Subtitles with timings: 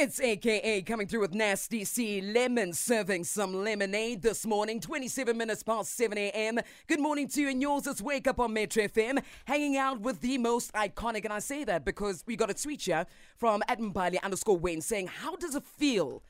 [0.00, 5.64] It's AKA coming through with Nasty C Lemon, serving some lemonade this morning, 27 minutes
[5.64, 6.60] past 7 a.m.
[6.86, 7.84] Good morning to you and yours.
[7.88, 11.24] It's Wake Up on Metro FM, hanging out with the most iconic.
[11.24, 13.06] And I say that because we got a tweet here
[13.38, 16.22] from Admbali underscore Wayne saying, How does it feel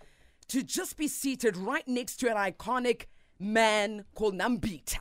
[0.46, 3.02] to just be seated right next to an iconic
[3.38, 5.00] man called Nambita?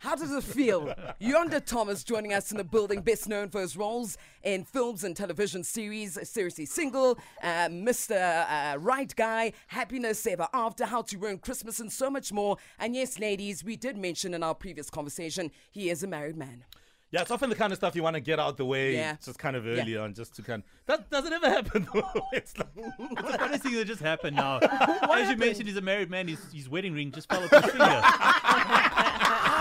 [0.00, 0.94] How does it feel?
[1.20, 5.14] Yonda Thomas joining us in the building, best known for his roles in films and
[5.14, 8.16] television series, Seriously Single, uh, Mr.
[8.48, 12.56] Uh, right Guy, Happiness Ever After, How to Ruin Christmas, and so much more.
[12.78, 16.64] And yes, ladies, we did mention in our previous conversation, he is a married man.
[17.12, 19.16] Yeah, it's often the kind of stuff you want to get out the way Yeah.
[19.22, 20.02] just kind of early Yeah.
[20.02, 22.08] on, just to kind that doesn't ever happen though.
[22.32, 24.58] it's like, It's the funniest thing that just happened now.
[25.12, 26.28] As you mentioned, he's a married man.
[26.28, 28.02] His, his wedding ring just fell off his finger.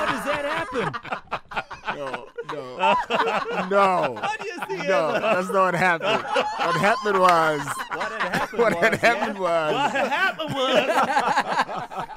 [0.10, 0.88] How does that happen?
[1.96, 4.16] No, no, no.
[4.22, 5.22] How do you see No, it?
[5.22, 6.24] that's not what happened.
[6.24, 7.62] What happened was,
[7.94, 12.09] What had happened what was, had happened was, what happened was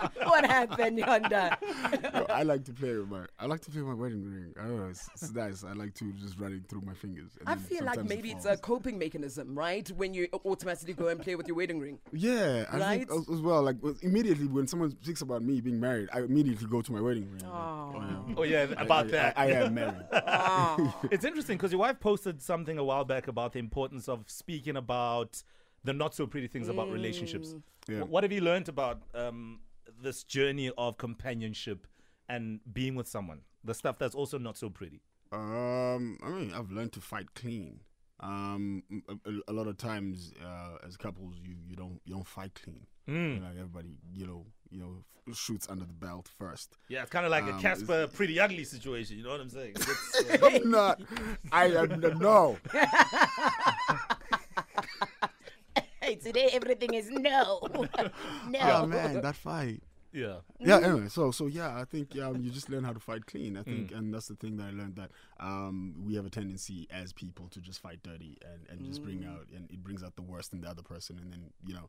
[0.43, 1.57] What happened Yonda?
[2.12, 4.55] No, I like to play with my, I like to play with my wedding ring.
[4.59, 5.65] I don't know, it's, it's nice.
[5.65, 7.31] I like to just run it through my fingers.
[7.47, 9.89] I feel like sometimes it maybe it's a coping mechanism, right?
[9.91, 11.98] When you automatically go and play with your wedding ring.
[12.13, 13.09] Yeah, I Right?
[13.09, 13.63] think as, as well.
[13.63, 17.31] Like immediately when someone speaks about me being married, I immediately go to my wedding
[17.31, 17.43] ring.
[17.47, 18.35] Oh.
[18.37, 19.39] Oh yeah, about I, that.
[19.39, 19.95] I, I am married.
[20.35, 20.95] Oh.
[21.11, 24.77] it's interesting because your wife posted something a while back about the importance of speaking
[24.77, 25.43] about
[25.85, 27.55] the not so pretty things about relationships.
[27.89, 28.03] Yeah.
[28.03, 29.61] What have you learned about um,
[30.03, 31.86] this journey of companionship
[32.28, 33.41] and being with someone?
[33.64, 35.00] The stuff that's also not so pretty.
[35.33, 37.81] Um, I mean, I've learned to fight clean.
[38.20, 42.27] Um, a, a- a lot of times, uh, as couples, you, you don't you don't
[42.27, 42.86] fight clean.
[43.08, 43.34] Mm.
[43.34, 46.77] You know, everybody, you know, you know, shoots under the belt first.
[46.89, 49.17] Yeah, it's kind of like a Um, Casper pretty ugly situation.
[49.19, 49.73] You know what I'm saying?
[49.75, 51.00] It's, uh, I'm not.
[51.50, 52.58] I am no.
[56.00, 57.61] Hey, today everything is no.
[58.48, 58.58] no.
[58.61, 59.80] Oh man, that fight.
[60.13, 60.37] Yeah.
[60.61, 60.79] Yeah.
[60.79, 63.57] Anyway, so so yeah, I think um, you just learn how to fight clean.
[63.57, 65.11] I think, and that's the thing that I learned that
[65.41, 69.25] um, we have a tendency as people to just fight dirty and, and just bring
[69.25, 71.89] out and it brings out the worst in the other person, and then you know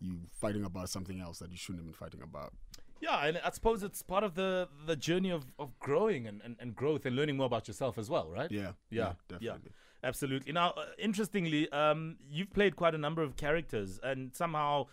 [0.00, 2.52] you fighting about something else that you shouldn't have been fighting about.
[3.00, 6.56] Yeah, and I suppose it's part of the the journey of, of growing and, and,
[6.60, 8.50] and growth and learning more about yourself as well, right?
[8.50, 8.72] Yeah.
[8.90, 9.70] Yeah, definitely.
[9.72, 10.52] Yeah, absolutely.
[10.52, 14.86] Now, uh, interestingly, um, you've played quite a number of characters, and somehow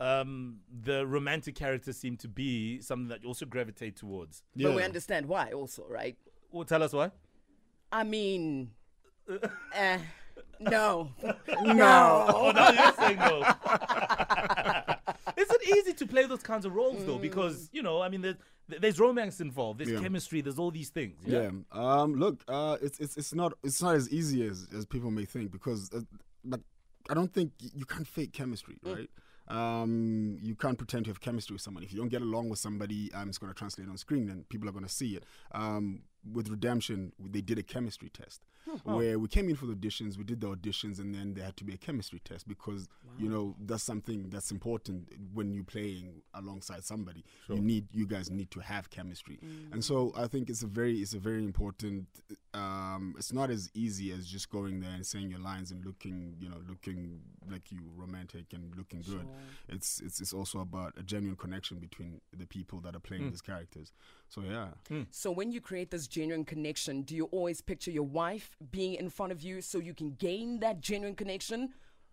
[0.00, 4.42] um, the romantic characters seem to be something that you also gravitate towards.
[4.54, 4.68] Yeah.
[4.68, 6.16] But we understand why also, right?
[6.52, 7.10] Well, tell us why.
[7.92, 8.70] I mean,
[9.30, 9.98] uh,
[10.60, 11.10] no.
[11.62, 12.26] No.
[12.34, 13.40] Oh, now you're saying no.
[15.36, 17.18] Is it easy to play those kinds of roles though?
[17.18, 18.36] Because you know, I mean, there's,
[18.68, 20.00] there's romance involved, there's Yeah.
[20.00, 21.16] chemistry, there's all these things.
[21.24, 21.50] Yeah.
[21.72, 22.14] Um.
[22.16, 22.42] Look.
[22.48, 22.76] Uh.
[22.82, 26.00] It's it's it's not it's not as easy as as people may think because, uh,
[26.44, 26.60] but
[27.08, 29.08] I don't think y- you can't fake chemistry, right?
[29.48, 30.38] Um.
[30.42, 31.82] You can't pretend to have chemistry with someone.
[31.82, 34.48] If you don't get along with somebody, um, it's going to translate on screen, and
[34.48, 35.24] people are going to see it.
[35.52, 36.02] Um.
[36.32, 38.42] With Redemption, they did a chemistry test
[38.84, 40.18] where we came in for the auditions.
[40.18, 43.28] We did the auditions, and then there had to be a chemistry test because you
[43.28, 47.24] know that's something that's important when you're playing alongside somebody.
[47.48, 49.38] You need you guys need to have chemistry,
[49.72, 52.06] and so I think it's a very it's a very important.
[52.54, 56.34] Um, it's not as easy as just going there and saying your lines and looking
[56.40, 57.20] you know looking
[57.50, 59.26] like you romantic and looking good.
[59.68, 63.40] It's it's it's also about a genuine connection between the people that are playing these
[63.42, 63.92] characters.
[64.28, 64.68] So yeah.
[65.10, 69.10] So when you create this genuine connection, do you always picture your wife being in
[69.10, 71.70] front of you so you can gain that genuine connection?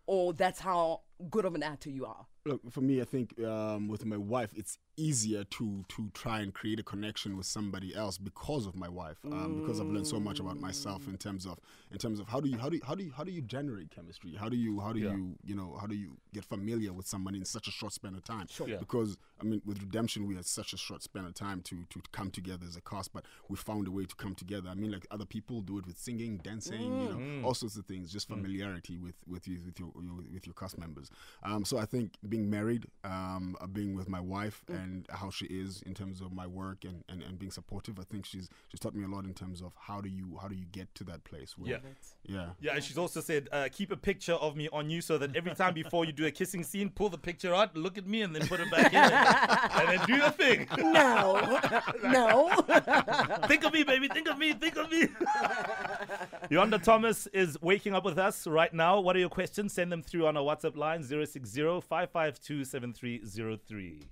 [0.08, 2.28] Or that's how good of an actor you are?
[2.48, 6.54] Look, for me, I think um, with my wife, it's easier to to try and
[6.54, 9.18] create a connection with somebody else because of my wife.
[9.26, 11.60] Um, Because I've learned so much about myself in terms of
[11.92, 13.42] in terms of how do you how do you, how do you, how do you
[13.42, 14.36] generate chemistry?
[14.36, 15.16] How do you how do Yeah.
[15.16, 18.14] you you know how do you get familiar with someone in such a short span
[18.14, 18.46] of time?
[18.48, 18.70] Sure.
[18.70, 18.78] Yeah.
[18.78, 22.00] Because I mean, with Redemption, we had such a short span of time to to
[22.12, 24.70] come together as a cast, but we found a way to come together.
[24.70, 27.86] I mean, like other people do it with singing, dancing, you know, all sorts of
[27.88, 28.14] things.
[28.14, 31.10] Just familiarity with with you with your, your with your cast members.
[31.42, 35.46] Um, so I think being married, um, uh, being with my wife, and how she
[35.46, 38.80] is in terms of my work and, and, and being supportive, I think she's she's
[38.80, 41.04] taught me a lot in terms of how do you how do you get to
[41.06, 41.58] that place.
[41.58, 41.78] Where, Yeah.
[42.24, 42.48] yeah.
[42.60, 45.36] Yeah, and she's also said, uh, keep a picture of me on you so that
[45.36, 48.22] every time before you do a kissing scene, pull the picture out, look at me,
[48.22, 50.68] and then put it back in, and then do the thing.
[50.78, 51.60] No.
[52.04, 52.50] no.
[53.48, 54.08] think of me, baby.
[54.10, 54.54] Think of me.
[54.54, 55.08] Think of me.
[56.52, 59.00] Yonda Thomas is waking up with us right now.
[59.00, 59.74] What are your questions?
[59.74, 64.10] Send them through on our WhatsApp line 060 552 7303.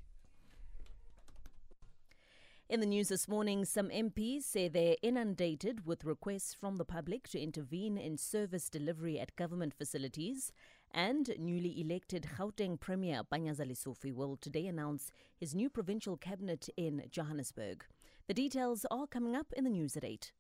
[2.69, 7.27] In the news this morning, some MPs say they're inundated with requests from the public
[7.30, 10.51] to intervene in service delivery at government facilities
[10.94, 17.04] And newly elected Gauteng Premier Panyaza Lesufi will today announce his new provincial cabinet in
[17.09, 17.83] Johannesburg.
[18.27, 20.31] The details are coming up in the news at 8.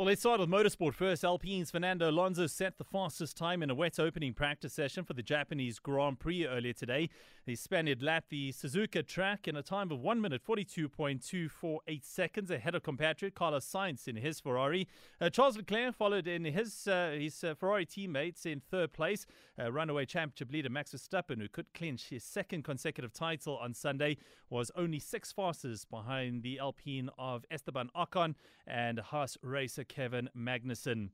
[0.00, 1.24] Well, let's start with motorsport first.
[1.24, 5.22] Alpine's Fernando Alonso set the fastest time in a wet opening practice session for the
[5.22, 7.10] Japanese Grand Prix earlier today.
[7.44, 12.74] The Spaniard lapped the Suzuka track in a time of 1 minute 42.248 seconds ahead
[12.74, 14.88] of compatriot Carlos Sainz in his Ferrari.
[15.20, 19.26] Uh, Charles Leclerc followed in his uh, his uh, Ferrari teammates in third place.
[19.60, 24.16] Uh, runaway championship leader Max Verstappen, who could clinch his second consecutive title on Sunday,
[24.48, 28.36] was only six fastest behind the Alpine of Esteban Ocon
[28.66, 31.10] and Haas racer Kevin Magnussen.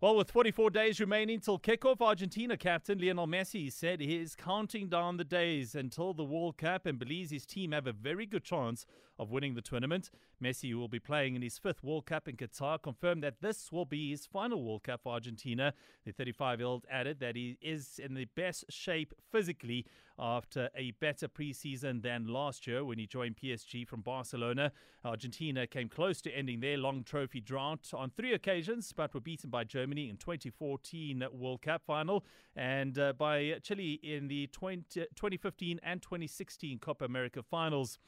[0.00, 4.88] Well, with 44 days remaining till kickoff, Argentina captain Lionel Messi said he is counting
[4.88, 8.44] down the days until the World Cup and believes his team have a very good
[8.44, 8.86] chance
[9.20, 10.10] of winning the tournament.
[10.42, 13.70] Messi, who will be playing in his fifth World Cup in Qatar, confirmed that this
[13.70, 15.74] will be his final World Cup for Argentina.
[16.06, 19.84] The 35 year old added that he is in the best shape physically
[20.18, 24.72] after a better preseason than last year when he joined PSG from Barcelona.
[25.04, 29.50] Argentina came close to ending their long trophy drought on three occasions, but were beaten
[29.50, 32.24] by Germany in 2014 World Cup final
[32.56, 34.82] and uh, by Chile in the 20,
[35.14, 37.98] 2015 and 2016 Copa America finals.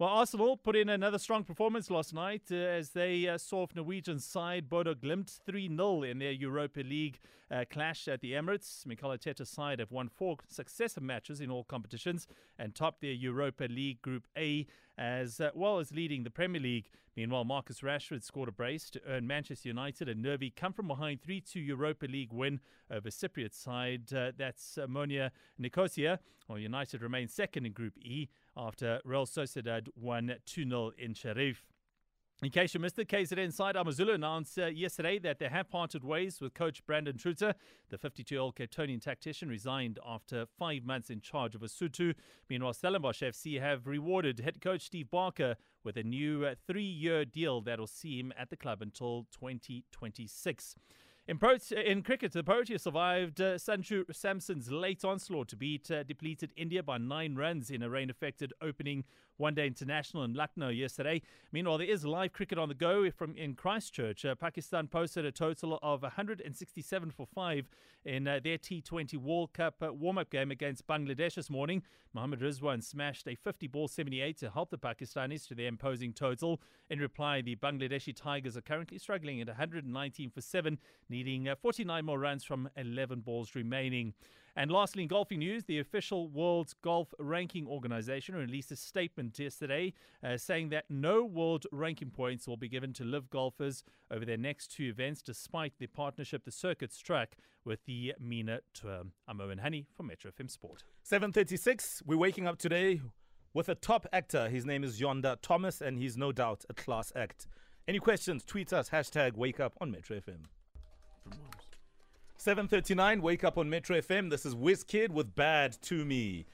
[0.00, 4.20] Well, Arsenal put in another strong performance last night uh, as they uh, saw Norwegian
[4.20, 7.18] side Bodo Glimt 3 0 in their Europa League
[7.50, 8.86] uh, clash at the Emirates.
[8.86, 12.28] Mikel Arteta's side have won four successive matches in all competitions
[12.60, 16.90] and topped their Europa League Group A as uh, well as leading the Premier League.
[17.16, 21.22] Meanwhile, Marcus Rashford scored a brace to earn Manchester United a Nervy come from behind
[21.22, 24.12] 3 2 Europa League win over Cypriot side.
[24.12, 26.20] Uh, that's Omonia Nicosia.
[26.46, 28.28] Well, United remain second in Group E
[28.58, 31.64] after Real Sociedad won 2 0 in Sheriff.
[32.40, 36.04] In case you missed it, KZN side Amazulu announced uh, yesterday that they have parted
[36.04, 37.54] ways with coach Brandon Truter.
[37.90, 42.14] The 52 year old Capetonian tactician resigned after five months in charge of Usuthu.
[42.48, 47.24] Meanwhile, Stellenbosch FC have rewarded head coach Steve Barker with a new uh, three year
[47.24, 50.76] deal that will see him at the club until 2026.
[51.28, 51.38] In,
[51.76, 56.82] in cricket, the Proteas survived uh, Sanju Samson's late onslaught to beat uh, depleted India
[56.82, 59.04] by nine runs in a rain affected opening
[59.38, 61.22] one day international in Lucknow yesterday.
[61.52, 64.24] Meanwhile, there is live cricket on the go from in Christchurch.
[64.24, 67.68] Uh, Pakistan posted a total of 167 for five
[68.04, 71.82] in uh, their T20 World Cup uh, warm up game against Bangladesh this morning.
[72.12, 76.60] Mohammad Rizwan smashed a 50 ball 78 to help the Pakistanis to their imposing total.
[76.90, 82.04] In reply, the Bangladeshi Tigers are currently struggling at 119 for seven, needing uh, 49
[82.04, 84.14] more runs from 11 balls remaining.
[84.58, 89.92] And lastly, in golfing news, the official World Golf Ranking Organization released a statement yesterday
[90.20, 94.36] uh, saying that no world ranking points will be given to LIV golfers over their
[94.36, 99.02] next two events, despite the partnership the circuit struck with the MENA Tour.
[99.28, 100.82] I'm Owen Honey for Metro FM Sport.
[101.04, 102.02] 7:36.
[102.04, 103.00] We're waking up today
[103.54, 104.48] with a top actor.
[104.48, 107.46] His name is Yonda Thomas, and he's no doubt a class act.
[107.86, 108.44] Any questions?
[108.44, 110.46] Tweet us hashtag Wake Up on Metro FM.
[112.38, 113.20] 7:39.
[113.20, 114.30] Wake up on Metro FM.
[114.30, 116.46] This is WizKid with Bad to Me.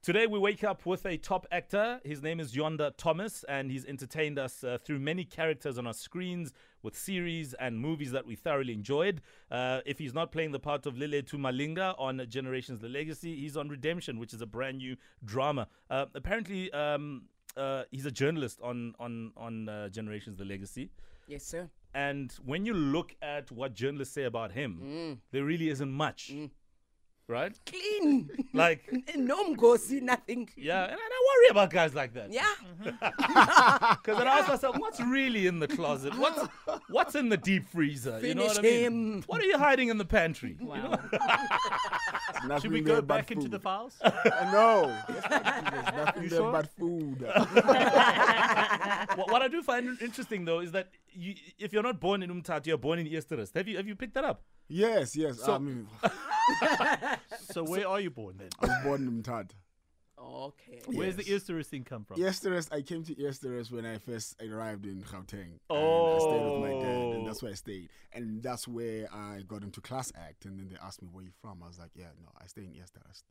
[0.00, 2.00] Today we wake up with a top actor.
[2.04, 5.92] His name is Yonda Thomas, and he's entertained us uh, through many characters on our
[5.92, 6.52] screens
[6.84, 9.20] with series and movies that we thoroughly enjoyed.
[9.50, 13.56] Uh, if he's not playing the part of Lelethu Malinga on Generations The Legacy, he's
[13.56, 14.94] on Redemption, which is a brand new
[15.24, 15.66] drama.
[15.90, 17.24] Uh, apparently, um,
[17.56, 20.90] uh, he's a journalist on on on uh, Generations The Legacy.
[21.26, 21.68] Yes, sir.
[21.94, 26.32] And when you look at what journalists say about him, there really isn't much.
[27.26, 27.54] Right?
[27.66, 28.30] Clean.
[28.54, 30.48] Like, no mgosi, nothing.
[30.56, 32.32] yeah, and, and I worry about guys like that.
[32.32, 32.46] Yeah.
[33.98, 36.16] Because then I ask myself, what's really in the closet?
[36.18, 36.48] What's
[36.88, 38.18] what's in the deep freezer?
[38.22, 38.84] you know Finish what I mean?
[38.84, 39.22] him.
[39.26, 40.56] What are you hiding in the pantry?
[40.60, 40.98] Wow.
[42.46, 43.98] Nothing Should we go but back into the files?
[44.00, 44.10] Uh,
[44.52, 46.52] no, there's nothing there sure?
[46.52, 47.18] but food.
[49.16, 52.30] What, what I do find interesting though is that you, if you're not born in
[52.30, 53.54] Umtata, you're born in Eersterust.
[53.54, 54.42] Have you have you picked that up?
[54.68, 55.46] yes, yes.
[55.48, 55.86] I mean,
[57.50, 58.48] so where are you born then?
[58.60, 59.50] I was born in Mthat.
[60.20, 60.80] Okay.
[60.86, 61.44] Where's the Yes.
[61.44, 62.18] Eersterust thing come from?
[62.18, 65.58] Eersterust, I came to Eersterust when I first arrived in Gauteng.
[65.70, 67.12] And I stayed with my dad, Oh.
[67.12, 67.88] and that's where I stayed.
[68.12, 70.44] And that's where I got into class act.
[70.44, 71.62] And then they asked me, where you from?
[71.62, 73.22] I was like, yeah, no, I stay in Eersterust.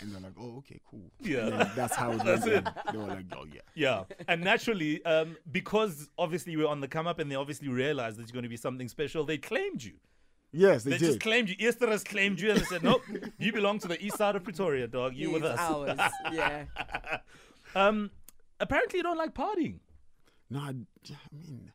[0.00, 1.10] And they're like, oh, okay, cool.
[1.20, 1.46] Yeah.
[1.46, 2.66] And that's how it That's it.
[2.92, 3.60] They were like, oh, yeah.
[3.74, 8.18] Yeah, and naturally, um, because obviously we're on the come up, and they obviously realized
[8.18, 9.94] that it's going to be something special, they claimed you.
[10.54, 11.06] Yes, they, They did.
[11.06, 11.56] just claimed you.
[11.56, 13.02] Eersterust claimed you, and they said, "Nope,
[13.38, 15.14] you belong to the east side of Pretoria, dog.
[15.14, 15.98] You with It's us." ours.
[16.32, 16.64] Yeah.
[17.74, 18.10] Um,
[18.60, 19.78] apparently, you don't like partying.
[20.50, 21.72] No, I, I mean,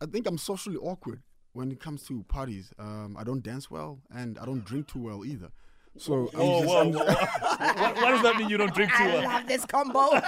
[0.00, 1.22] I think I'm socially awkward
[1.54, 2.72] when it comes to parties.
[2.78, 5.48] Um, I don't dance well, and I don't drink too well either.
[5.96, 7.04] So I'm just- whoa, I'm- whoa,
[7.82, 8.48] what, what does that mean?
[8.48, 9.12] You don't drink too much.
[9.12, 9.32] I well?
[9.32, 10.10] love this combo.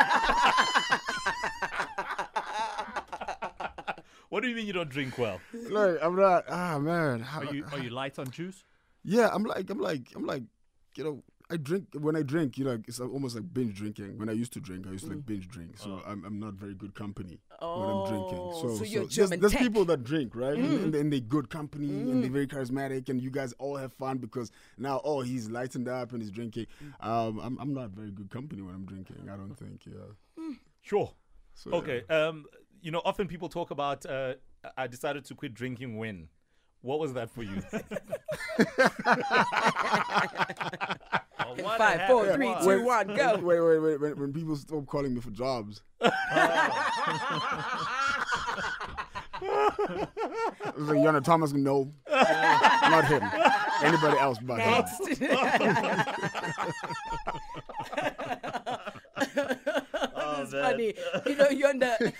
[4.29, 5.41] What do you mean you don't drink well?
[5.71, 6.45] like I'm not.
[6.49, 8.65] Ah man, how, Are you are you light on juice?
[9.05, 10.43] Yeah, I'm like, I'm like, I'm like,
[10.97, 14.19] you know, I drink when I drink, you know, it's almost like binge drinking.
[14.19, 16.55] When I used to drink, I used to like binge drink, so I'm, I'm not
[16.55, 18.39] very good company when I'm drinking.
[18.39, 19.63] Oh, So, so you're there's, German there's tech.
[19.63, 23.21] people that drink, right, and, and, and they're good company and they're very charismatic, and
[23.21, 26.67] you guys all have fun because now, oh, he's lightened up and he's drinking.
[27.01, 29.29] Um, I'm, I'm not very good company when I'm drinking.
[29.33, 30.45] I don't think, yeah.
[30.83, 31.13] Sure.
[31.55, 32.03] So, Okay.
[32.11, 32.45] Um,
[32.83, 34.35] you know, often people talk about uh,
[34.77, 36.29] I decided to quit drinking when.
[36.87, 37.61] What was that for you?
[41.39, 42.65] Oh, Five, four, three, What?
[42.65, 43.37] two, one, go.
[43.37, 44.01] Wait, wait, wait.
[44.01, 45.83] When, when people stop calling me for jobs.
[46.01, 46.11] I
[50.77, 53.23] was like, Yonda Thomas, no, not him.
[53.83, 54.85] Anybody else but him.
[60.39, 60.95] It's funny.
[61.27, 62.13] You know, Yonda,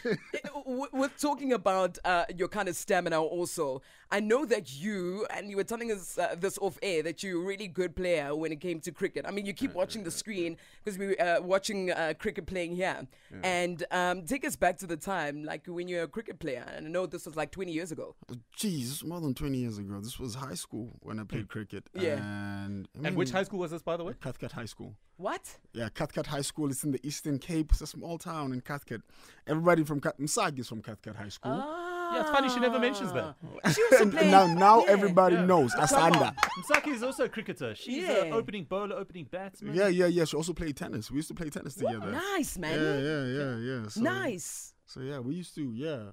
[0.65, 5.51] w- with talking about uh, your kind of stamina also, I know that you, and
[5.51, 8.53] you were telling us uh, this off air, that you're a really good player when
[8.53, 9.25] it came to cricket.
[9.27, 12.77] I mean, you keep watching the screen because we were uh, watching uh, cricket playing
[12.77, 13.07] here.
[13.43, 16.65] And um, take us back to the time, like when you're a cricket player.
[16.75, 18.15] And I know this was like 20 years ago.
[18.57, 20.01] Jeez, more than 20 years ago.
[20.01, 21.89] This was high school when I played cricket.
[21.95, 22.19] Yeah.
[22.65, 24.15] And, I and which high school was this, by the way?
[24.23, 24.95] Cathcart High School.
[25.19, 25.57] What?
[25.73, 26.71] Yeah, Cathcart High School.
[26.71, 27.73] It's in the Eastern Cape.
[27.73, 29.01] It's a small town in Cathcart.
[29.47, 31.53] Everybody from Cath- Msaki is from Cathcart High School.
[31.55, 32.15] Ah.
[32.15, 33.35] Yeah, it's funny she never mentions that.
[33.75, 34.93] She also and now, now yeah.
[34.93, 36.37] everybody knows Asanda.
[36.37, 37.75] Msaki is also a cricketer.
[37.75, 38.25] She's Yeah.
[38.25, 39.75] an opening bowler, opening batsman.
[39.75, 40.25] Yeah, yeah, yeah.
[40.25, 41.11] She also played tennis.
[41.11, 42.13] We used to play tennis together.
[42.13, 42.79] Nice, man.
[42.79, 43.89] Yeah, yeah, yeah, yeah.
[43.89, 44.75] So, Nice.
[44.85, 46.11] So yeah, we used to, yeah.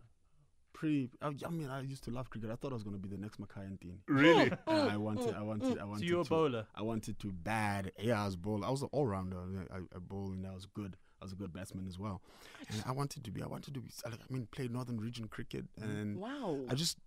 [0.83, 1.09] Pretty.
[1.21, 2.49] I, I mean, I used to love cricket.
[2.51, 3.99] I thought I was gonna be the next Makhaya Ntini.
[4.09, 4.51] Really?
[4.67, 5.81] Oh, and I wanted, oh, I wanted, oh.
[5.81, 5.99] I wanted.
[6.01, 6.65] So you're a to, bowler.
[6.75, 7.93] I wanted to bad.
[7.97, 8.67] Yeah, I was bowler.
[8.67, 9.37] I was an all rounder.
[9.73, 10.97] I, I bowled and I was good.
[11.21, 12.21] I was a good batsman as well.
[12.69, 13.41] And I wanted to be.
[13.41, 13.89] I wanted to be.
[14.05, 16.59] I mean, play Northern Region cricket, and Wow.
[16.69, 16.97] I just,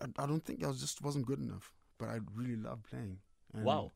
[0.00, 1.74] I, I don't think I was just wasn't good enough.
[1.98, 3.18] But I really loved playing.
[3.52, 3.92] And, Wow.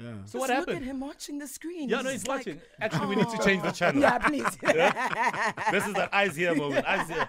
[0.00, 0.04] Yeah.
[0.04, 0.76] So Just what Look happened?
[0.76, 1.88] at him watching the screen.
[1.88, 2.60] Yeah, no, he's like- watching.
[2.80, 4.00] Actually, we need to change the channel.
[4.02, 4.44] Yeah, please.
[5.72, 6.86] This is that eyes here moment.
[6.86, 7.28] Eyes here.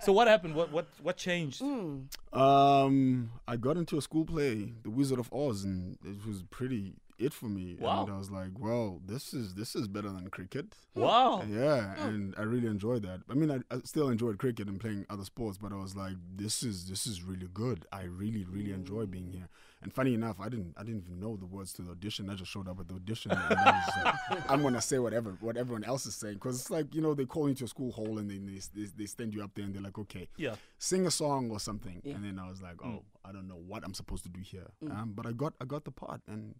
[0.00, 0.54] So what happened?
[0.54, 1.60] What what what changed?
[1.60, 2.02] Hmm.
[2.32, 6.94] Um, I got into a school play, The Wizard of Oz, and it was pretty
[7.18, 7.76] it for me.
[7.78, 8.04] Wow.
[8.04, 10.74] And I was like, well, this is this is better than cricket.
[10.94, 11.00] Hmm.
[11.00, 11.42] Wow.
[11.48, 12.08] Yeah, hmm.
[12.08, 13.20] and I really enjoyed that.
[13.28, 16.14] I mean, I, I still enjoyed cricket and playing other sports, but I was like,
[16.36, 17.86] this is this is really good.
[17.92, 19.48] I really really enjoy being here.
[19.80, 22.28] And funny enough, I didn't I didn't even know the words to the audition.
[22.28, 25.36] I just showed up at the audition, and I was like, I'm gonna say whatever
[25.40, 27.68] what everyone else is saying because it's like you know they call you into a
[27.68, 30.28] school hall and they, they they they stand you up there and they're like, okay,
[30.36, 30.56] Yeah.
[30.78, 32.00] sing a song or something.
[32.02, 32.14] Yeah.
[32.16, 34.66] And then I was like, oh, I don't know what I'm supposed to do here.
[34.90, 36.56] Um, but I got I got the part, and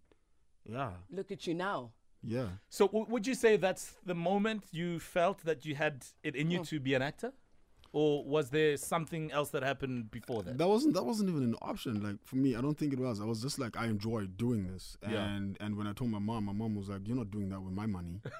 [0.65, 1.91] yeah, Look at you now.
[2.23, 2.47] yeah.
[2.69, 6.51] So w- would you say that's the moment you felt that you had it in
[6.51, 7.33] you to be an actor,
[7.91, 10.57] or was there something else that happened before that?
[10.57, 12.01] That wasn't that wasn't even an option.
[12.03, 13.19] Like for me, I don't think it was.
[13.21, 15.23] I was just like I enjoy doing this, Yeah.
[15.35, 17.61] and and when I told my mom, my mom was like, "You're not doing that
[17.61, 18.21] with my money."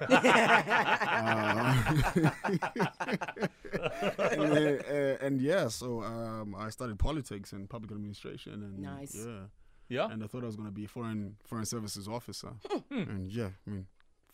[3.70, 9.14] Uh, and, uh, and yeah, so um, I studied politics and public administration, and Nice.
[9.14, 9.46] yeah,
[9.88, 10.08] Yeah.
[10.10, 12.52] and I thought I was gonna be a foreign foreign services officer,
[12.90, 12.98] Hmm.
[13.10, 13.86] and yeah, I mean,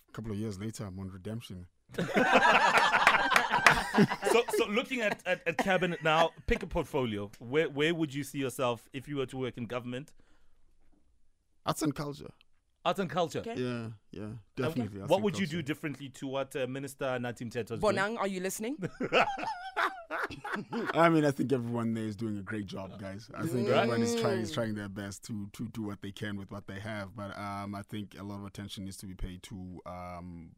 [0.09, 1.67] a couple of years later, I'm on redemption.
[4.33, 7.31] so so looking at, at, at cabinet now, pick a portfolio.
[7.39, 10.13] Where where would you see yourself if you were to work in government?
[11.65, 12.31] Arts and culture.
[12.85, 13.41] Art and culture.
[13.41, 13.55] Okay.
[13.61, 15.01] Yeah, yeah, definitely.
[15.01, 17.97] arts What and would you do differently to what uh, Minister Nathi Mthethwa is doing?
[17.97, 18.77] Bonang, are you listening?
[20.95, 23.29] I mean, I think everyone there is doing a great job, guys.
[23.35, 23.79] I think Right.
[23.79, 26.67] everyone is trying is trying their best to to do what they can with what
[26.67, 27.15] they have.
[27.17, 30.51] But um, I think a lot of attention needs to be paid to um,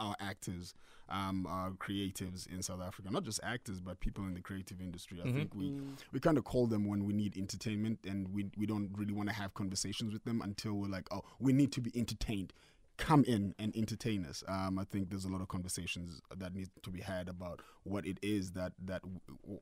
[0.00, 0.74] our actors,
[1.08, 3.10] um, our creatives in South Africa.
[3.10, 5.18] Not just actors, but people in the creative industry.
[5.24, 5.72] I think we
[6.12, 9.28] we kind of call them when we need entertainment, and we we don't really want
[9.28, 12.52] to have conversations with them until we're like, oh, we need to be entertained
[13.00, 14.44] come in and entertain us.
[14.46, 18.06] Um, I think there's a lot of conversations that need to be had about what
[18.06, 19.02] it is that that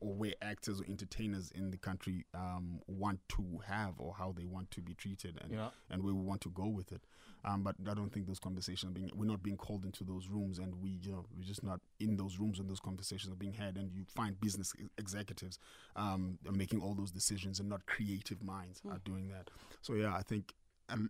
[0.01, 4.45] or where actors or entertainers in the country um, want to have or how they
[4.45, 5.69] want to be treated and Yeah.
[5.89, 7.01] and where we want to go with it.
[7.45, 10.27] Um, but I don't think those conversations are being we're not being called into those
[10.27, 13.37] rooms and we you know we're just not in those rooms when those conversations are
[13.37, 15.57] being had and you find business executives
[15.95, 19.49] um, are making all those decisions and not creative minds are doing that.
[19.81, 20.53] So yeah, I think
[20.89, 21.09] um,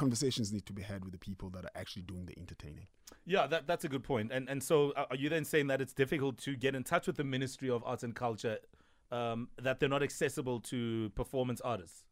[0.00, 2.86] conversations need to be had with the people that are actually doing the entertaining.
[3.26, 4.32] Yeah, that, that's a good point.
[4.32, 7.06] And and so uh, are you then saying that it's difficult to get in touch
[7.06, 8.58] with the Ministry of Arts and Culture,
[9.12, 12.02] um, that they're not accessible to performance artists?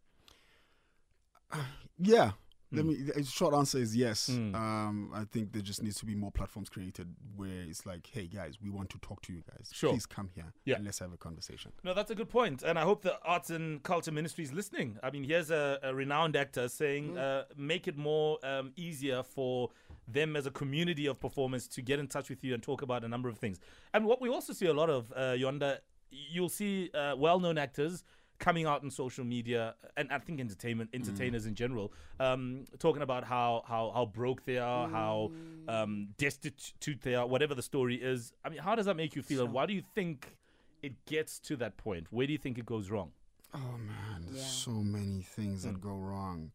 [2.00, 2.30] Yeah.
[2.70, 2.88] Let Hmm.
[2.88, 2.94] me.
[2.96, 4.28] The short answer is yes.
[4.28, 8.26] Um, I think there just needs to be more platforms created where it's like, hey
[8.26, 9.70] guys, we want to talk to you guys.
[9.72, 9.90] Sure.
[9.90, 10.52] Please come here.
[10.66, 10.76] Yeah.
[10.76, 11.72] And let's have a conversation.
[11.82, 14.98] No, that's a good point, and I hope the Arts and Culture Ministry is listening.
[15.02, 19.70] I mean, here's a, a renowned actor saying, uh, make it more um, easier for
[20.06, 23.02] them as a community of performers to get in touch with you and talk about
[23.04, 23.58] a number of things.
[23.94, 25.78] And what we also see a lot of, uh, Yonda,
[26.10, 28.04] you'll see uh, well-known actors
[28.38, 33.24] coming out on social media, and I think entertainment entertainers in general, um, talking about
[33.24, 35.32] how how how broke they are, how
[35.68, 38.32] um, destitute they are, whatever the story is.
[38.44, 40.36] I mean, how does that make you feel, and why do you think
[40.82, 42.06] it gets to that point?
[42.10, 43.12] Where do you think it goes wrong?
[43.54, 46.52] Oh man, there's so many things that go wrong.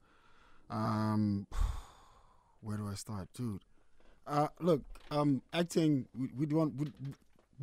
[0.70, 1.48] Um,
[2.62, 3.64] where do I start, dude?
[4.26, 6.88] Uh, look, um, acting we, we don't we,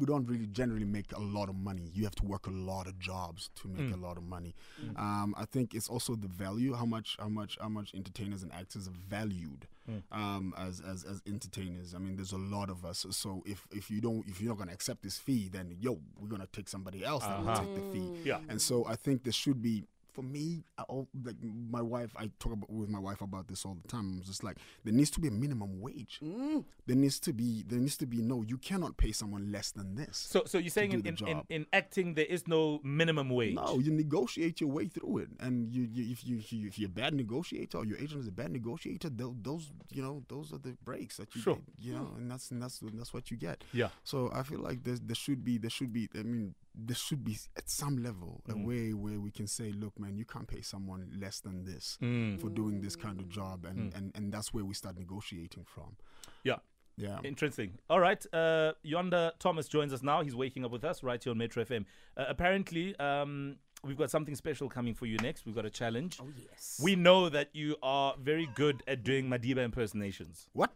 [0.01, 1.91] we don't really generally make a lot of money.
[1.93, 4.55] You have to work a lot of jobs to make a lot of money.
[4.97, 8.53] Um, I think it's also the value, how much how much how much entertainers and
[8.53, 9.67] actors are valued
[10.11, 11.95] um, as, as as entertainers.
[11.95, 13.07] I mean, there's a lot of us.
[13.11, 16.29] So if if you don't if you're not gonna accept this fee, then yo, we're
[16.29, 18.21] gonna take somebody else that will take the fee.
[18.25, 18.39] Yeah.
[18.49, 19.85] And so I think there should be
[20.21, 20.85] for me, I,
[21.25, 24.13] like my wife, I talk about, with my wife about this all the time.
[24.19, 26.21] I'm just like, there needs to be a minimum wage.
[26.23, 26.65] Mm.
[26.87, 28.43] There needs to be, there needs to be no.
[28.43, 30.19] You cannot pay someone less than this.
[30.19, 33.55] So, so you're saying in, in, in, in acting there is no minimum wage?
[33.55, 36.79] No, you negotiate your way through it, and you, you if you if, you, if
[36.79, 40.53] you're a bad negotiator or your agent is a bad negotiator, those you know those
[40.53, 41.55] are the breaks that you Sure.
[41.55, 43.65] get, you know, and that's and that's that's what you get.
[43.73, 43.89] Yeah.
[44.05, 47.25] So I feel like there there should be there should be I mean there should
[47.25, 48.53] be at some level Mm.
[48.63, 51.99] a way where we can say, look, man, you can't pay someone less than this
[52.01, 52.41] Mm.
[52.41, 55.97] for doing this kind of job, and and and that's where we start negotiating from.
[56.45, 56.59] Yeah.
[56.97, 57.21] Yeah.
[57.25, 57.79] Interesting.
[57.89, 58.25] All right.
[58.33, 60.23] Uh, Yonda Thomas joins us now.
[60.23, 61.87] He's waking up with us right here on Metro FM.
[62.17, 65.47] Uh, apparently, um, we've got something special coming for you next.
[65.47, 66.19] We've got a challenge.
[66.21, 66.79] Oh, yes.
[66.83, 70.49] We know that you are very good at doing Madiba impersonations.
[70.53, 70.71] What?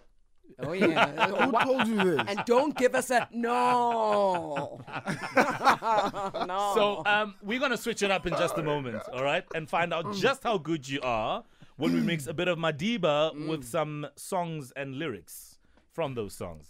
[0.61, 1.27] Oh, yeah.
[1.47, 2.21] Who told you this?
[2.29, 4.81] and don't give us a no.
[6.47, 6.73] no.
[6.75, 9.45] So um, we're going to switch it up in just a moment, all right?
[9.55, 11.43] And find out just how good you are
[11.77, 15.59] when we mix a bit of Madiba with some songs and lyrics
[15.93, 16.69] from those songs.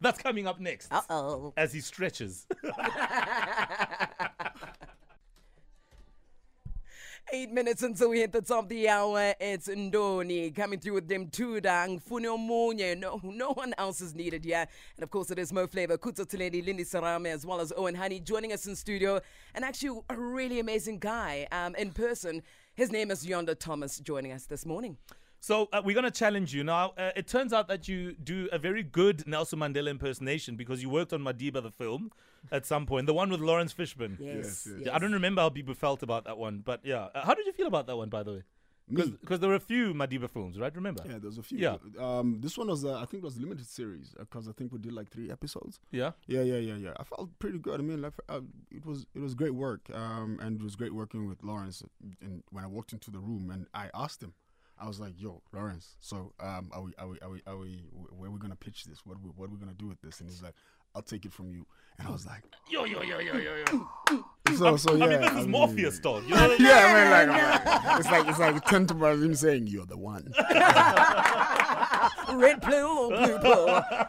[0.00, 1.52] That's coming up next Uh oh.
[1.56, 2.46] as he stretches.
[7.32, 9.34] Eight minutes until we hit the top of the hour.
[9.40, 12.98] It's Ndoni coming through with them Tudang, Funio Munye.
[12.98, 14.70] No, no one else is needed yet.
[14.96, 17.94] And of course, it is Mo Flava, Khutso Theledi, Lindy Sarame, as well as Owen
[17.94, 19.20] Honey joining us in studio.
[19.54, 22.42] And actually, a really amazing guy um, in person.
[22.74, 24.98] His name is Yonda Thomas joining us this morning.
[25.44, 26.94] So uh, we're going to challenge you now.
[26.96, 30.88] Uh, it turns out that you do a very good Nelson Mandela impersonation because you
[30.88, 32.10] worked on Madiba the film
[32.50, 34.16] at some point, the one with Laurence Fishburne.
[34.18, 34.66] Yes.
[34.66, 34.86] yes.
[34.86, 37.08] Yeah, I don't remember how people felt about that one, but yeah.
[37.14, 38.42] Uh, how did you feel about that one, by the way?
[38.88, 39.14] Me?
[39.20, 40.74] Because there were a few Madiba films, right?
[40.74, 41.04] Remember?
[41.06, 41.58] Yeah, there's a few.
[41.58, 41.76] Yeah.
[41.98, 44.72] Um, this one was, uh, I think, it was a limited series because I think
[44.72, 45.78] we did like three episodes.
[45.90, 46.12] Yeah.
[46.26, 46.92] Yeah, yeah, yeah, yeah.
[46.96, 47.80] I felt pretty good.
[47.80, 50.94] I mean, like, uh, it was it was great work, um, and it was great
[50.94, 51.82] working with Lawrence.
[52.22, 54.32] And when I walked into the room, and I asked him,
[54.78, 57.82] I was like, "Yo, Laurence, so um, are we are we are we are we
[58.10, 59.00] where are we gonna pitch this?
[59.04, 60.54] What are we, what are we gonna do with this?" And he's like,
[60.94, 61.64] "I'll take it from you."
[61.98, 64.24] And I was like, Yo, yo, yo, yo, yo, yo.
[64.56, 66.24] "So, so yeah." I mean, this is mean- Morpheus talk.
[66.24, 66.56] You know?
[66.58, 69.96] Yeah, I mean, like, like, it's like it's like ten to him saying, "You're the
[69.96, 70.32] one."
[72.34, 73.66] Red pill or blue pill?
[73.68, 74.08] yeah,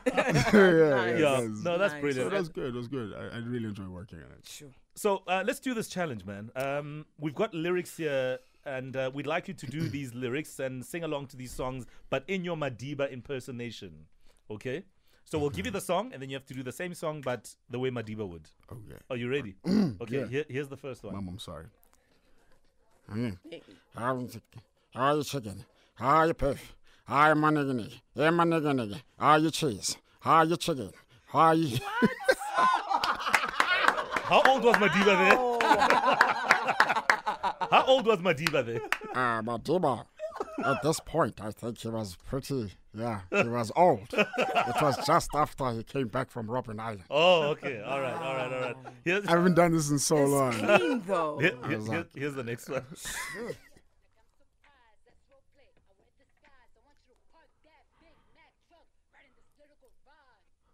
[0.53, 1.15] yeah, Yeah.
[1.17, 2.01] that's- No, that's Nice.
[2.01, 2.31] Brilliant.
[2.31, 2.75] that was good.
[2.75, 3.13] It was good.
[3.13, 4.47] I, I really enjoyed working on it.
[4.47, 4.69] Sure.
[4.95, 6.49] So uh, let's do this challenge, man.
[6.55, 10.83] Um, we've got lyrics here, and uh, we'd like you to do these lyrics and
[10.85, 14.05] sing along to these songs, but in your Madiba impersonation.
[14.49, 14.83] Okay?
[15.23, 17.21] So we'll give you the song, and then you have to do the same song,
[17.21, 18.47] but the way Madiba would.
[18.71, 19.55] Okay, Are you ready?
[19.67, 20.27] okay, Yeah.
[20.27, 21.15] here, here's the first one.
[21.15, 21.65] Mom, I'm sorry.
[23.11, 23.37] Mm.
[23.95, 24.61] How you chicken?
[24.93, 25.65] How you chicken?
[25.95, 26.75] How you beef?
[27.05, 27.91] How you money nigga?
[28.15, 29.01] Yeah, my nigga nigga.
[29.19, 29.97] How are you cheese?
[30.19, 30.91] How are you chicken?
[31.27, 31.77] How are you?
[34.27, 37.03] How old was Madiba there?
[37.71, 38.81] How old was Madiba there?
[39.13, 40.05] Ah, uh, Madiba.
[40.65, 42.73] At this point, I think he was pretty.
[42.93, 44.07] Yeah, he was old.
[44.13, 44.27] it
[44.81, 47.03] was just after he came back from Robben Island.
[47.09, 47.81] Oh, okay.
[47.81, 48.75] All right, all right, all right.
[49.03, 50.53] Here's, I haven't done this in so long.
[50.53, 51.37] Clean though.
[51.39, 52.83] here- here- here- here's the next one.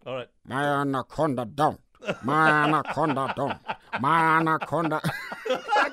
[0.06, 0.28] All right.
[0.46, 1.80] My anaconda don't.
[2.24, 3.58] My anaconda don't.
[4.00, 5.00] My anaconda.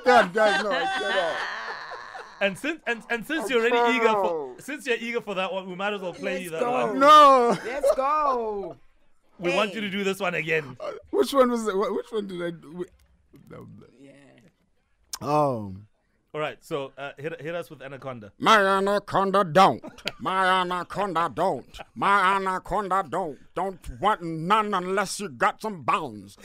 [0.04, 1.36] God, guys, no, I cannot.
[2.42, 5.68] And since and, and since you're already eager for since you're eager for that one,
[5.68, 6.72] we might as well play you that go.
[6.72, 6.98] one.
[6.98, 7.54] No.
[7.66, 8.76] Let's go.
[9.38, 10.76] We want you to do this one again.
[11.10, 11.74] Which one was it?
[11.74, 12.50] Which one did I?
[12.50, 12.84] do?
[13.48, 13.86] No, no.
[13.98, 14.12] Yeah.
[15.22, 15.74] Oh.
[16.32, 18.30] All right, so uh, hit hit us with Anaconda.
[18.38, 19.82] My anaconda don't.
[20.20, 21.80] My anaconda don't.
[21.96, 23.38] My anaconda don't.
[23.54, 26.36] Don't want none unless you got some bounds.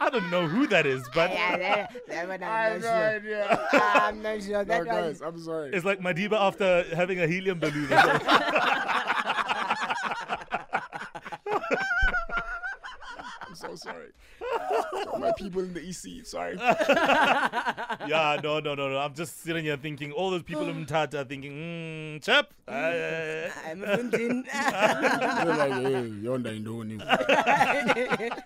[0.00, 2.92] I don't know who that is, but that, that one I'm not sure.
[2.92, 3.68] idea.
[3.72, 4.52] I'm not sure.
[4.52, 4.86] No, That one.
[4.86, 5.70] guys, I'm sorry.
[5.72, 7.92] it's like Madiba after having a helium balloon.
[7.92, 7.96] or.
[13.46, 14.08] I'm so sorry.
[15.10, 16.56] For my people in the EC, sorry.
[18.08, 18.98] yeah, no, no, no, no.
[18.98, 22.48] I'm just sitting here thinking, all those people in Tata are thinking, mm, chap.
[22.66, 22.72] uh,
[23.70, 24.44] I'm offended.
[24.46, 28.38] They're like, hey, Yonda ain't doing it.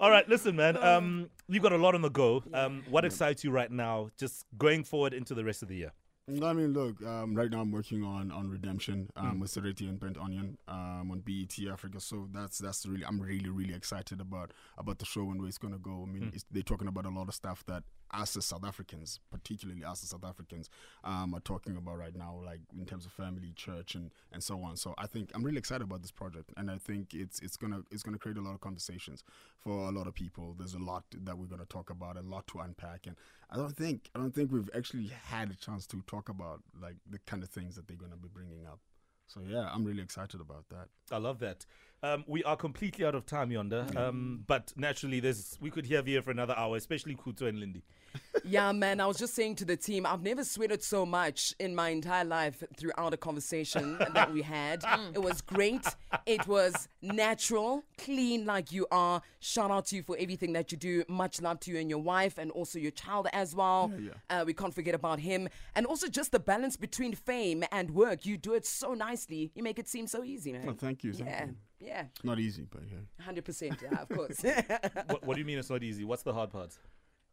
[0.00, 0.78] All right, listen, man.
[0.78, 2.42] Um, you've got a lot on the go.
[2.54, 5.92] Um, what excites you right now, just going forward into the rest of the year?
[6.26, 7.02] I mean, look.
[7.04, 11.10] Um, right now, I'm working on on Redemption um, with Sereti and Bent Onion um,
[11.10, 12.00] on BET Africa.
[12.00, 15.58] So that's that's really I'm really really excited about about the show and where it's
[15.58, 16.06] gonna go.
[16.08, 19.20] I mean, it's, they're talking about a lot of stuff that us as South Africans,
[19.30, 20.68] particularly us as South Africans,
[21.04, 24.62] um, are talking about right now, like in terms of family, church, and and so
[24.62, 24.76] on.
[24.76, 27.82] So I think I'm really excited about this project, and I think it's it's gonna
[27.90, 29.22] it's gonna create a lot of conversations
[29.58, 30.54] for a lot of people.
[30.58, 33.16] There's a lot that we're gonna talk about, a lot to unpack, and
[33.50, 36.96] I don't think I don't think we've actually had a chance to talk about like
[37.08, 38.80] the kind of things that they're gonna be bringing up.
[39.26, 40.88] So yeah, I'm really excited about that.
[41.12, 41.64] I love that.
[42.02, 46.06] Um, we are completely out of time Yonda, um, but naturally, there's we could have
[46.06, 47.82] here for another hour, especially Khutso and Lindy.
[48.42, 51.74] Yeah, man, I was just saying to the team, I've never sweated so much in
[51.74, 54.82] my entire life throughout a conversation that we had.
[55.14, 55.84] It was great.
[56.26, 59.22] It was natural, clean like you are.
[59.40, 61.04] Shout out to you for everything that you do.
[61.06, 63.92] Much love to you and your wife and also your child as well.
[64.30, 65.48] Uh, we can't forget about him.
[65.76, 68.24] And also just the balance between fame and work.
[68.26, 69.52] You do it so nicely.
[69.54, 70.66] You make it seem so easy, man.
[70.66, 71.12] Oh, thank you.
[71.12, 71.54] Thank yeah, you.
[71.80, 72.04] Yeah.
[72.22, 73.82] Not easy, but yeah, 100%.
[73.82, 74.42] Yeah, of course.
[75.06, 76.04] what, what do you mean it's not easy?
[76.04, 76.76] What's the hard part?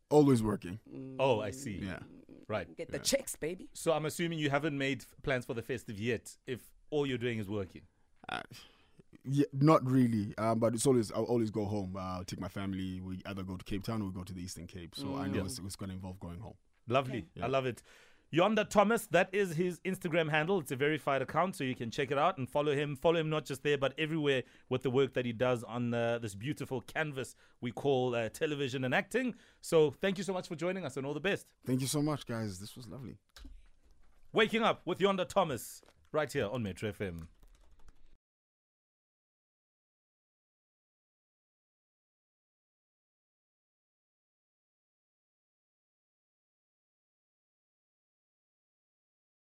[0.09, 0.79] always working.
[1.19, 1.81] Oh, I see.
[1.83, 1.99] Yeah.
[2.47, 2.73] Right.
[2.77, 3.69] Get the checks, baby.
[3.73, 6.35] So I'm assuming you haven't made f- plans for the festive yet.
[6.45, 7.81] If all you're doing is working.
[8.29, 8.41] Uh,
[9.25, 10.33] yeah, not really.
[10.37, 11.95] Um, but it's always I'll always go home.
[11.97, 13.01] Uh, I'll take my family.
[13.01, 14.95] We either go to Cape Town or we go to the Eastern Cape.
[14.95, 16.55] So I know it's, it's going to involve going home.
[16.87, 17.27] Lovely.
[17.41, 17.83] I love it.
[18.33, 20.59] Yonda Thomas, that is his Instagram handle.
[20.59, 22.95] It's a verified account, so you can check it out and follow him.
[22.95, 26.19] Follow him not just there, but everywhere with the work that he does on uh,
[26.19, 29.33] this beautiful canvas we call uh, television and acting.
[29.61, 31.47] So thank you so much for joining us and all the best.
[31.65, 32.59] Thank you so much, guys.
[32.59, 33.17] This was lovely.
[34.33, 37.27] Waking up with Yonda Thomas right here on Metro FM.